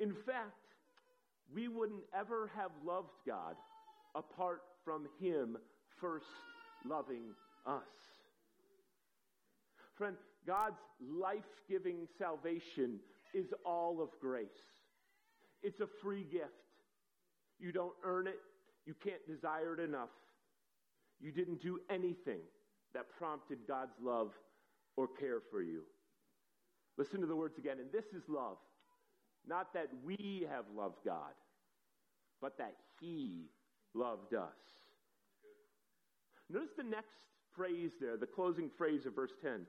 In 0.00 0.14
fact, 0.14 0.56
we 1.54 1.68
wouldn't 1.68 2.02
ever 2.18 2.50
have 2.56 2.70
loved 2.84 3.12
God 3.26 3.56
apart 4.14 4.62
from 4.84 5.06
Him 5.20 5.56
first 6.00 6.26
loving 6.84 7.34
us. 7.66 7.82
Friend, 10.02 10.16
God's 10.44 10.80
life 11.00 11.44
giving 11.68 12.08
salvation 12.18 12.98
is 13.32 13.46
all 13.64 14.02
of 14.02 14.08
grace. 14.20 14.48
It's 15.62 15.78
a 15.78 15.86
free 16.02 16.24
gift. 16.24 16.48
You 17.60 17.70
don't 17.70 17.94
earn 18.02 18.26
it, 18.26 18.40
you 18.84 18.94
can't 18.94 19.24
desire 19.28 19.74
it 19.74 19.78
enough. 19.78 20.08
You 21.20 21.30
didn't 21.30 21.62
do 21.62 21.78
anything 21.88 22.40
that 22.94 23.16
prompted 23.16 23.58
God's 23.68 23.94
love 24.02 24.32
or 24.96 25.06
care 25.06 25.38
for 25.52 25.62
you. 25.62 25.82
Listen 26.98 27.20
to 27.20 27.26
the 27.28 27.36
words 27.36 27.56
again. 27.56 27.76
And 27.78 27.92
this 27.92 28.06
is 28.06 28.24
love. 28.28 28.56
Not 29.46 29.72
that 29.74 29.86
we 30.04 30.48
have 30.50 30.64
loved 30.76 30.98
God, 31.04 31.30
but 32.40 32.58
that 32.58 32.74
He 33.00 33.44
loved 33.94 34.34
us. 34.34 34.50
Notice 36.50 36.70
the 36.76 36.82
next 36.82 37.14
phrase 37.54 37.92
there, 38.00 38.16
the 38.16 38.26
closing 38.26 38.68
phrase 38.76 39.06
of 39.06 39.14
verse 39.14 39.30
10 39.40 39.64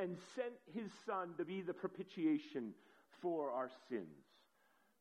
and 0.00 0.16
sent 0.34 0.54
His 0.74 0.90
Son 1.04 1.30
to 1.36 1.44
be 1.44 1.60
the 1.60 1.74
propitiation 1.74 2.72
for 3.20 3.50
our 3.50 3.70
sins. 3.88 4.06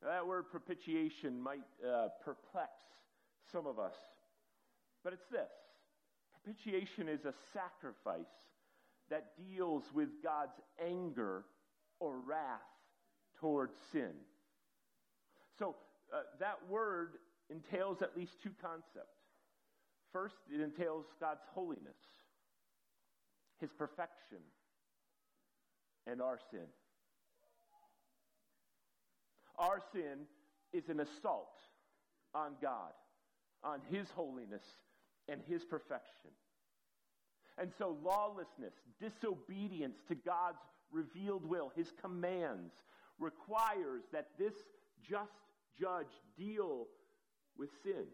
Now, 0.02 0.10
that 0.10 0.28
word 0.28 0.50
propitiation 0.50 1.42
might 1.42 1.64
uh, 1.86 2.10
perplex 2.24 2.72
some 3.52 3.66
of 3.66 3.80
us, 3.80 3.96
but 5.04 5.14
it's 5.14 5.28
this 5.32 5.50
propitiation 6.44 7.10
is 7.10 7.26
a 7.26 7.34
sacrifice 7.54 8.26
that 9.10 9.32
deals 9.38 9.84
with 9.94 10.10
God's 10.24 10.60
anger 10.84 11.44
or 12.00 12.20
wrath 12.20 12.62
towards 13.40 13.74
sin. 13.92 14.12
So 15.58 15.76
uh, 16.14 16.22
that 16.40 16.58
word 16.70 17.14
entails 17.50 18.02
at 18.02 18.16
least 18.16 18.34
two 18.42 18.52
concepts. 18.62 19.18
First, 20.14 20.36
it 20.54 20.62
entails 20.62 21.06
God's 21.20 21.44
holiness, 21.54 21.98
his 23.60 23.72
perfection, 23.72 24.40
and 26.10 26.22
our 26.22 26.40
sin. 26.52 26.68
Our 29.58 29.82
sin 29.94 30.26
is 30.72 30.88
an 30.90 31.00
assault 31.00 31.56
on 32.34 32.54
God, 32.62 32.94
on 33.64 33.80
his 33.92 34.10
holiness, 34.16 34.64
and 35.28 35.42
his 35.48 35.64
perfection. 35.64 36.32
And 37.58 37.72
so, 37.78 37.98
lawlessness, 38.04 38.74
disobedience 39.02 39.98
to 40.08 40.16
God's 40.16 40.58
revealed 40.92 41.46
will, 41.46 41.72
his 41.76 41.92
commands, 42.02 42.74
requires 43.20 44.04
that 44.14 44.28
this 44.40 44.54
just 45.08 45.32
judge 45.80 46.08
deal 46.38 46.88
with 47.58 47.70
sin. 47.84 48.06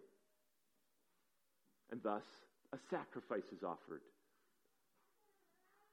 And 1.92 2.02
thus, 2.04 2.24
a 2.74 2.78
sacrifice 2.90 3.52
is 3.56 3.64
offered 3.64 4.02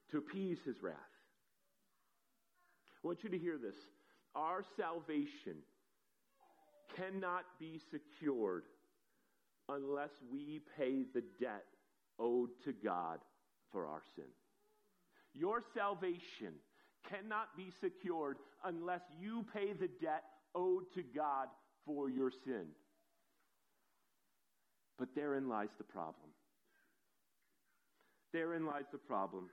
to 0.09 0.17
appease 0.17 0.57
his 0.65 0.81
wrath. 0.81 0.97
I 3.03 3.07
want 3.07 3.23
you 3.23 3.29
to 3.29 3.37
hear 3.37 3.57
this. 3.57 3.75
Our 4.35 4.63
salvation 4.77 5.57
cannot 6.95 7.43
be 7.59 7.79
secured 7.91 8.63
unless 9.69 10.11
we 10.31 10.61
pay 10.77 11.03
the 11.13 11.23
debt 11.39 11.65
owed 12.19 12.49
to 12.65 12.73
God 12.73 13.19
for 13.71 13.87
our 13.87 14.01
sin. 14.15 14.25
Your 15.33 15.63
salvation 15.73 16.53
cannot 17.09 17.55
be 17.57 17.71
secured 17.81 18.37
unless 18.63 19.01
you 19.19 19.45
pay 19.53 19.73
the 19.73 19.89
debt 20.01 20.23
owed 20.55 20.83
to 20.95 21.03
God 21.15 21.47
for 21.85 22.09
your 22.09 22.31
sin. 22.45 22.67
But 24.97 25.09
therein 25.15 25.49
lies 25.49 25.69
the 25.77 25.83
problem. 25.83 26.29
Therein 28.31 28.65
lies 28.65 28.85
the 28.91 28.97
problem. 28.97 29.49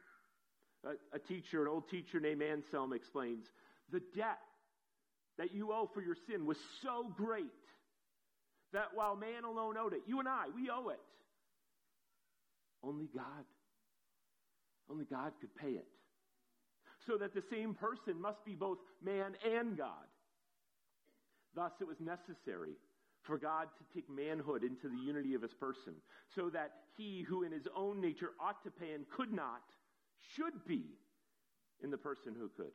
A, 0.85 1.17
a, 1.17 1.19
teacher, 1.19 1.63
an 1.63 1.69
old 1.69 1.89
teacher 1.91 2.21
named 2.21 2.43
Anselm, 2.43 2.93
explains 2.93 3.47
the 3.93 4.01
debt 4.17 4.39
that 5.39 5.53
you 5.55 5.73
owe 5.73 5.91
for 5.93 6.01
your 6.01 6.17
sin 6.29 6.47
was 6.47 6.57
so 6.83 7.13
great 7.17 7.45
that 8.73 8.89
while 8.95 9.17
man 9.17 9.45
alone 9.45 9.77
owed 9.77 9.93
it, 9.93 10.03
you 10.07 10.21
and 10.21 10.29
I, 10.29 10.45
we 10.55 10.71
owe 10.71 10.89
it. 10.89 11.01
Only 12.83 13.09
God 13.15 13.45
only 14.91 15.05
God 15.05 15.33
could 15.41 15.55
pay 15.55 15.71
it. 15.71 15.87
So 17.07 17.17
that 17.19 17.35
the 17.35 17.43
same 17.51 17.75
person 17.75 18.21
must 18.21 18.45
be 18.45 18.55
both 18.55 18.79
man 19.03 19.35
and 19.45 19.79
God. 19.79 20.09
Thus, 21.55 21.73
it 21.81 21.87
was 21.87 21.97
necessary 22.01 22.75
for 23.23 23.39
God 23.39 23.69
to 23.79 23.95
take 23.95 24.09
manhood 24.11 24.65
into 24.65 24.89
the 24.89 24.97
unity 24.97 25.35
of 25.35 25.43
his 25.43 25.55
person, 25.55 25.95
so 26.35 26.51
that 26.51 26.73
he 26.97 27.25
who 27.29 27.43
in 27.43 27.53
his 27.53 27.67
own 27.77 28.01
nature 28.01 28.31
ought 28.41 28.63
to 28.65 28.71
pay 28.71 28.93
and 28.93 29.05
could 29.17 29.33
not, 29.33 29.63
should 30.37 30.65
be 30.67 30.85
in 31.83 31.91
the 31.91 31.99
person 31.99 32.35
who 32.39 32.49
could. 32.57 32.73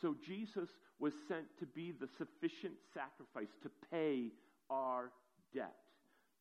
So 0.00 0.14
Jesus 0.26 0.68
was 0.98 1.12
sent 1.28 1.46
to 1.60 1.66
be 1.66 1.92
the 1.92 2.08
sufficient 2.18 2.74
sacrifice 2.92 3.54
to 3.62 3.70
pay 3.90 4.32
our 4.70 5.12
debt. 5.54 5.76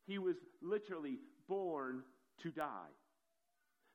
He 0.06 0.18
was 0.18 0.36
literally 0.62 1.18
born 1.48 2.04
to 2.42 2.52
die. 2.52 2.92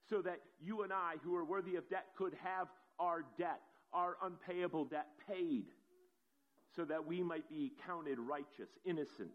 So 0.09 0.23
that 0.23 0.41
you 0.61 0.83
and 0.83 0.93
I, 0.93 1.15
who 1.23 1.37
are 1.37 1.45
worthy 1.45 1.77
of 1.77 1.89
debt, 1.91 2.07
could 2.17 2.35
have 2.43 2.69
our 2.99 3.25
debt, 3.37 3.61
our 3.93 4.17
unpayable 4.23 4.87
debt, 4.87 5.09
paid. 5.29 5.67
So 6.75 6.85
that 6.85 7.07
we 7.07 7.23
might 7.23 7.49
be 7.49 7.73
counted 7.87 8.19
righteous, 8.19 8.71
innocent. 8.85 9.31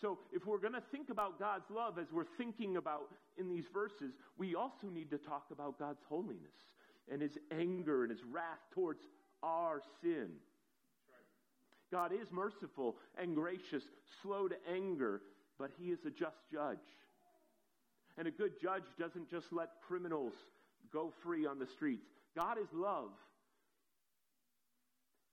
So, 0.00 0.18
if 0.32 0.46
we're 0.46 0.58
going 0.58 0.74
to 0.74 0.82
think 0.92 1.10
about 1.10 1.40
God's 1.40 1.68
love 1.70 1.98
as 1.98 2.06
we're 2.12 2.24
thinking 2.36 2.76
about 2.76 3.08
in 3.36 3.48
these 3.48 3.64
verses, 3.72 4.12
we 4.36 4.54
also 4.54 4.86
need 4.92 5.10
to 5.10 5.18
talk 5.18 5.46
about 5.50 5.78
God's 5.78 6.02
holiness 6.08 6.54
and 7.10 7.20
his 7.20 7.36
anger 7.50 8.02
and 8.04 8.10
his 8.10 8.20
wrath 8.30 8.60
towards 8.72 9.00
our 9.42 9.82
sin. 10.00 10.28
God 11.90 12.12
is 12.12 12.28
merciful 12.30 12.96
and 13.20 13.34
gracious, 13.34 13.82
slow 14.22 14.46
to 14.46 14.56
anger, 14.72 15.22
but 15.58 15.70
he 15.78 15.86
is 15.86 15.98
a 16.06 16.10
just 16.10 16.36
judge. 16.52 16.78
And 18.16 18.28
a 18.28 18.30
good 18.32 18.52
judge 18.60 18.84
doesn't 19.00 19.28
just 19.30 19.46
let 19.52 19.70
criminals 19.86 20.34
go 20.92 21.12
free 21.24 21.44
on 21.46 21.58
the 21.58 21.66
streets. 21.66 22.06
God 22.36 22.58
is 22.58 22.68
love, 22.72 23.10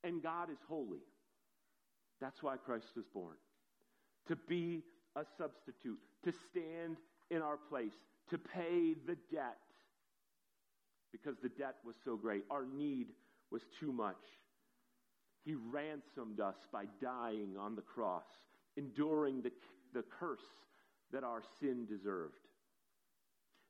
and 0.04 0.24
God 0.24 0.50
is 0.50 0.58
holy. 0.68 1.04
That's 2.20 2.42
why 2.42 2.58
Christ 2.58 2.88
was 2.96 3.06
born 3.14 3.36
to 4.28 4.36
be 4.36 4.84
a 5.16 5.24
substitute, 5.38 6.00
to 6.24 6.34
stand 6.50 6.98
in 7.30 7.42
our 7.42 7.58
place, 7.58 7.94
to 8.30 8.38
pay 8.38 8.94
the 9.06 9.18
debt 9.32 9.58
because 11.12 11.38
the 11.42 11.50
debt 11.50 11.76
was 11.86 11.96
so 12.04 12.18
great. 12.18 12.44
Our 12.52 12.66
need 12.66 13.08
was 13.52 13.62
too 13.80 13.94
much. 13.94 14.22
He 15.46 15.56
ransomed 15.56 16.40
us 16.40 16.56
by 16.74 16.86
dying 17.02 17.56
on 17.58 17.76
the 17.76 17.82
cross, 17.82 18.26
enduring 18.76 19.42
the, 19.42 19.52
the 19.94 20.04
curse 20.20 20.40
that 21.14 21.24
our 21.24 21.42
sin 21.60 21.86
deserved. 21.86 22.34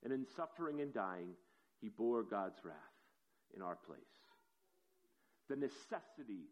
And 0.04 0.12
in 0.12 0.26
suffering 0.36 0.82
and 0.82 0.94
dying, 0.94 1.36
he 1.82 1.89
bore 1.89 2.24
God's 2.24 2.63
wrath 2.63 2.76
in 3.56 3.62
our 3.62 3.76
place. 3.76 4.00
The 5.50 5.56
necessity 5.56 6.46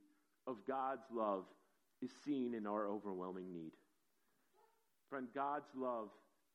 of 0.46 0.58
God's 0.68 1.06
love 1.12 1.46
is 2.02 2.12
seen 2.26 2.54
in 2.54 2.68
our 2.68 2.88
overwhelming 2.88 3.52
need. 3.52 3.72
Friend, 5.13 5.28
God's 5.36 5.69
love 5.76 6.10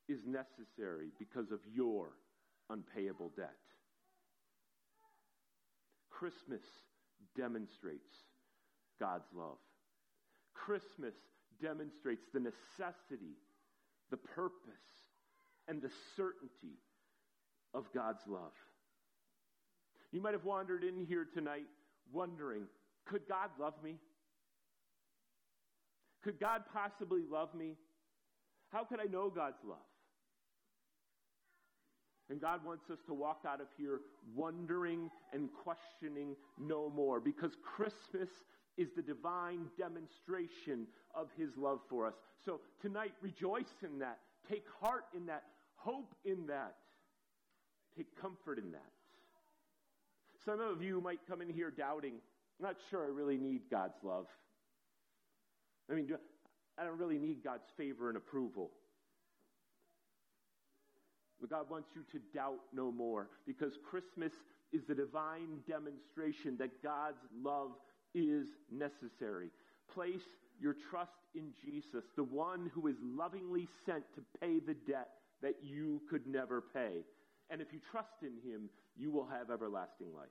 is 0.09 0.19
necessary 0.25 1.11
because 1.17 1.49
of 1.49 1.59
your 1.73 2.09
unpayable 2.69 3.31
debt. 3.37 3.55
Christmas 6.09 6.59
demonstrates 7.37 8.17
God's 8.99 9.29
love. 9.33 9.55
Christmas 10.53 11.13
demonstrates 11.61 12.25
the 12.33 12.41
necessity, 12.41 13.37
the 14.11 14.17
purpose, 14.17 15.07
and 15.69 15.81
the 15.81 15.91
certainty 16.17 16.75
of 17.73 17.85
God's 17.93 18.27
love. 18.27 18.51
You 20.11 20.19
might 20.19 20.33
have 20.33 20.43
wandered 20.43 20.83
in 20.83 21.05
here 21.05 21.25
tonight 21.33 21.67
wondering 22.11 22.63
could 23.05 23.25
God 23.25 23.51
love 23.57 23.75
me? 23.81 23.95
Could 26.25 26.41
God 26.41 26.63
possibly 26.73 27.21
love 27.31 27.55
me? 27.55 27.77
How 28.71 28.83
could 28.83 28.99
I 28.99 29.05
know 29.05 29.29
God's 29.29 29.63
love? 29.67 29.77
And 32.29 32.39
God 32.39 32.63
wants 32.63 32.89
us 32.91 32.99
to 33.07 33.13
walk 33.13 33.41
out 33.47 33.59
of 33.59 33.67
here 33.77 34.01
wondering 34.35 35.09
and 35.33 35.49
questioning 35.63 36.35
no 36.59 36.89
more 36.89 37.19
because 37.19 37.53
Christmas 37.63 38.29
is 38.77 38.89
the 38.95 39.01
divine 39.01 39.65
demonstration 39.77 40.85
of 41.15 41.27
his 41.37 41.49
love 41.57 41.79
for 41.89 42.05
us. 42.05 42.13
So 42.45 42.61
tonight, 42.81 43.13
rejoice 43.21 43.73
in 43.83 43.99
that. 43.99 44.19
Take 44.47 44.65
heart 44.79 45.05
in 45.15 45.25
that. 45.25 45.43
Hope 45.75 46.13
in 46.23 46.45
that. 46.47 46.75
Take 47.97 48.07
comfort 48.21 48.59
in 48.59 48.71
that. 48.71 48.91
Some 50.45 50.61
of 50.61 50.81
you 50.81 51.01
might 51.01 51.19
come 51.27 51.41
in 51.41 51.49
here 51.49 51.71
doubting, 51.71 52.13
I'm 52.59 52.67
not 52.67 52.77
sure 52.89 53.03
I 53.03 53.09
really 53.09 53.37
need 53.37 53.63
God's 53.69 53.97
love. 54.03 54.27
I 55.91 55.95
mean, 55.95 56.07
I 56.79 56.83
don't 56.83 56.97
really 56.97 57.17
need 57.17 57.43
God's 57.43 57.67
favor 57.77 58.07
and 58.07 58.17
approval. 58.17 58.71
But 61.41 61.49
God 61.49 61.69
wants 61.69 61.89
you 61.95 62.03
to 62.11 62.25
doubt 62.33 62.59
no 62.73 62.91
more 62.91 63.27
because 63.45 63.73
Christmas 63.89 64.33
is 64.71 64.83
the 64.87 64.95
divine 64.95 65.59
demonstration 65.67 66.57
that 66.57 66.83
God's 66.83 67.21
love 67.41 67.71
is 68.13 68.47
necessary. 68.71 69.49
Place 69.93 70.21
your 70.59 70.75
trust 70.89 71.11
in 71.35 71.51
Jesus, 71.63 72.03
the 72.15 72.23
one 72.23 72.69
who 72.73 72.87
is 72.87 72.95
lovingly 73.01 73.67
sent 73.85 74.03
to 74.15 74.21
pay 74.41 74.59
the 74.59 74.73
debt 74.73 75.09
that 75.41 75.55
you 75.63 76.01
could 76.09 76.27
never 76.27 76.61
pay. 76.61 77.03
And 77.49 77.61
if 77.61 77.73
you 77.73 77.79
trust 77.91 78.21
in 78.21 78.33
him, 78.49 78.69
you 78.97 79.11
will 79.11 79.25
have 79.27 79.49
everlasting 79.49 80.13
life. 80.13 80.27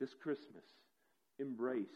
This 0.00 0.14
Christmas, 0.14 0.64
embrace 1.38 1.86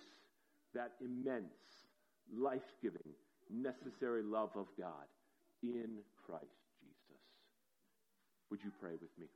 that 0.74 0.92
immense, 1.00 1.84
life 2.32 2.62
giving, 2.82 3.14
necessary 3.50 4.22
love 4.22 4.50
of 4.56 4.66
God 4.78 5.06
in 5.62 5.98
Christ. 6.26 6.44
Jesus. 6.80 7.22
Would 8.50 8.60
you 8.62 8.70
pray 8.80 8.92
with 8.92 9.10
me? 9.18 9.26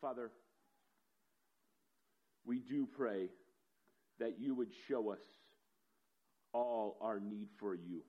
Father, 0.00 0.30
we 2.46 2.60
do 2.60 2.88
pray 2.96 3.28
that 4.18 4.36
you 4.38 4.54
would 4.54 4.70
show 4.88 5.12
us 5.12 5.20
all 6.52 6.96
our 7.00 7.20
need 7.20 7.48
for 7.58 7.74
you. 7.74 8.00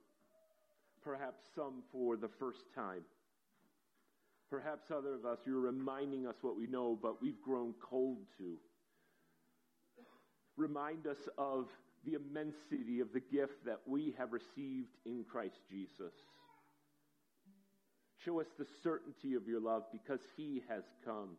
Perhaps 1.03 1.41
some 1.55 1.83
for 1.91 2.15
the 2.15 2.29
first 2.39 2.63
time. 2.73 3.01
Perhaps 4.49 4.91
other 4.91 5.15
of 5.15 5.25
us, 5.25 5.39
you're 5.45 5.59
reminding 5.59 6.27
us 6.27 6.35
what 6.41 6.57
we 6.57 6.67
know, 6.67 6.97
but 7.01 7.21
we've 7.21 7.41
grown 7.41 7.73
cold 7.81 8.17
to. 8.37 8.57
Remind 10.61 11.07
us 11.07 11.17
of 11.39 11.69
the 12.05 12.13
immensity 12.13 12.99
of 12.99 13.11
the 13.13 13.19
gift 13.19 13.65
that 13.65 13.79
we 13.87 14.13
have 14.19 14.31
received 14.31 14.95
in 15.07 15.25
Christ 15.27 15.57
Jesus. 15.67 16.13
Show 18.23 18.39
us 18.41 18.45
the 18.59 18.67
certainty 18.83 19.33
of 19.33 19.47
your 19.47 19.59
love 19.59 19.85
because 19.91 20.19
he 20.37 20.61
has 20.69 20.83
come. 21.03 21.29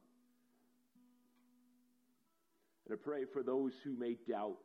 And 2.84 2.98
I 2.98 3.00
pray 3.00 3.24
for 3.32 3.44
those 3.44 3.70
who 3.84 3.96
may 3.96 4.16
doubt, 4.28 4.58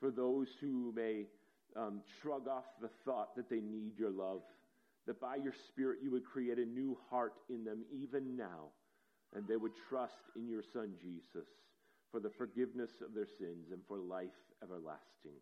for 0.00 0.10
those 0.10 0.48
who 0.60 0.92
may 0.96 1.26
um, 1.76 2.00
shrug 2.20 2.48
off 2.48 2.64
the 2.82 2.90
thought 3.04 3.36
that 3.36 3.48
they 3.48 3.60
need 3.60 3.96
your 3.96 4.10
love, 4.10 4.42
that 5.06 5.20
by 5.20 5.36
your 5.36 5.54
Spirit 5.68 6.00
you 6.02 6.10
would 6.10 6.24
create 6.24 6.58
a 6.58 6.66
new 6.66 6.98
heart 7.10 7.34
in 7.48 7.64
them 7.64 7.84
even 7.92 8.36
now, 8.36 8.70
and 9.36 9.46
they 9.46 9.56
would 9.56 9.76
trust 9.88 10.14
in 10.34 10.48
your 10.48 10.64
Son 10.72 10.94
Jesus 11.00 11.46
for 12.14 12.20
the 12.20 12.30
forgiveness 12.30 12.92
of 13.04 13.12
their 13.12 13.26
sins 13.26 13.72
and 13.72 13.80
for 13.88 13.98
life 13.98 14.28
everlasting. 14.62 15.34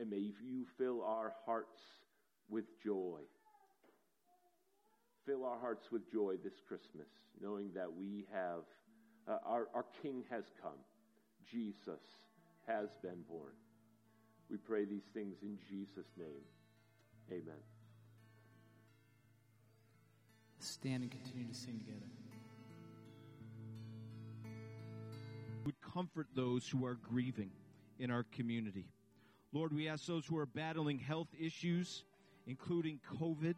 And 0.00 0.10
may 0.10 0.16
you 0.16 0.66
fill 0.76 1.00
our 1.04 1.32
hearts 1.46 1.80
with 2.48 2.64
joy. 2.82 3.20
Fill 5.24 5.44
our 5.44 5.56
hearts 5.60 5.92
with 5.92 6.10
joy 6.10 6.34
this 6.42 6.60
Christmas, 6.66 7.06
knowing 7.40 7.70
that 7.72 7.86
we 7.92 8.26
have, 8.32 8.64
uh, 9.28 9.38
our, 9.46 9.68
our 9.76 9.84
King 10.02 10.24
has 10.28 10.42
come. 10.60 10.72
Jesus 11.48 12.02
has 12.66 12.88
been 13.00 13.22
born. 13.30 13.52
We 14.50 14.56
pray 14.56 14.84
these 14.86 15.06
things 15.14 15.36
in 15.42 15.56
Jesus' 15.70 16.10
name. 16.18 16.42
Amen. 17.30 17.62
Stand 20.58 21.04
and 21.04 21.12
continue 21.12 21.46
to 21.46 21.54
sing 21.54 21.78
together. 21.78 22.23
Comfort 25.94 26.26
those 26.34 26.68
who 26.68 26.84
are 26.84 26.94
grieving 26.94 27.50
in 28.00 28.10
our 28.10 28.24
community. 28.32 28.86
Lord, 29.52 29.72
we 29.72 29.88
ask 29.88 30.06
those 30.06 30.26
who 30.26 30.36
are 30.36 30.46
battling 30.46 30.98
health 30.98 31.28
issues, 31.38 32.02
including 32.46 32.98
COVID, 33.20 33.56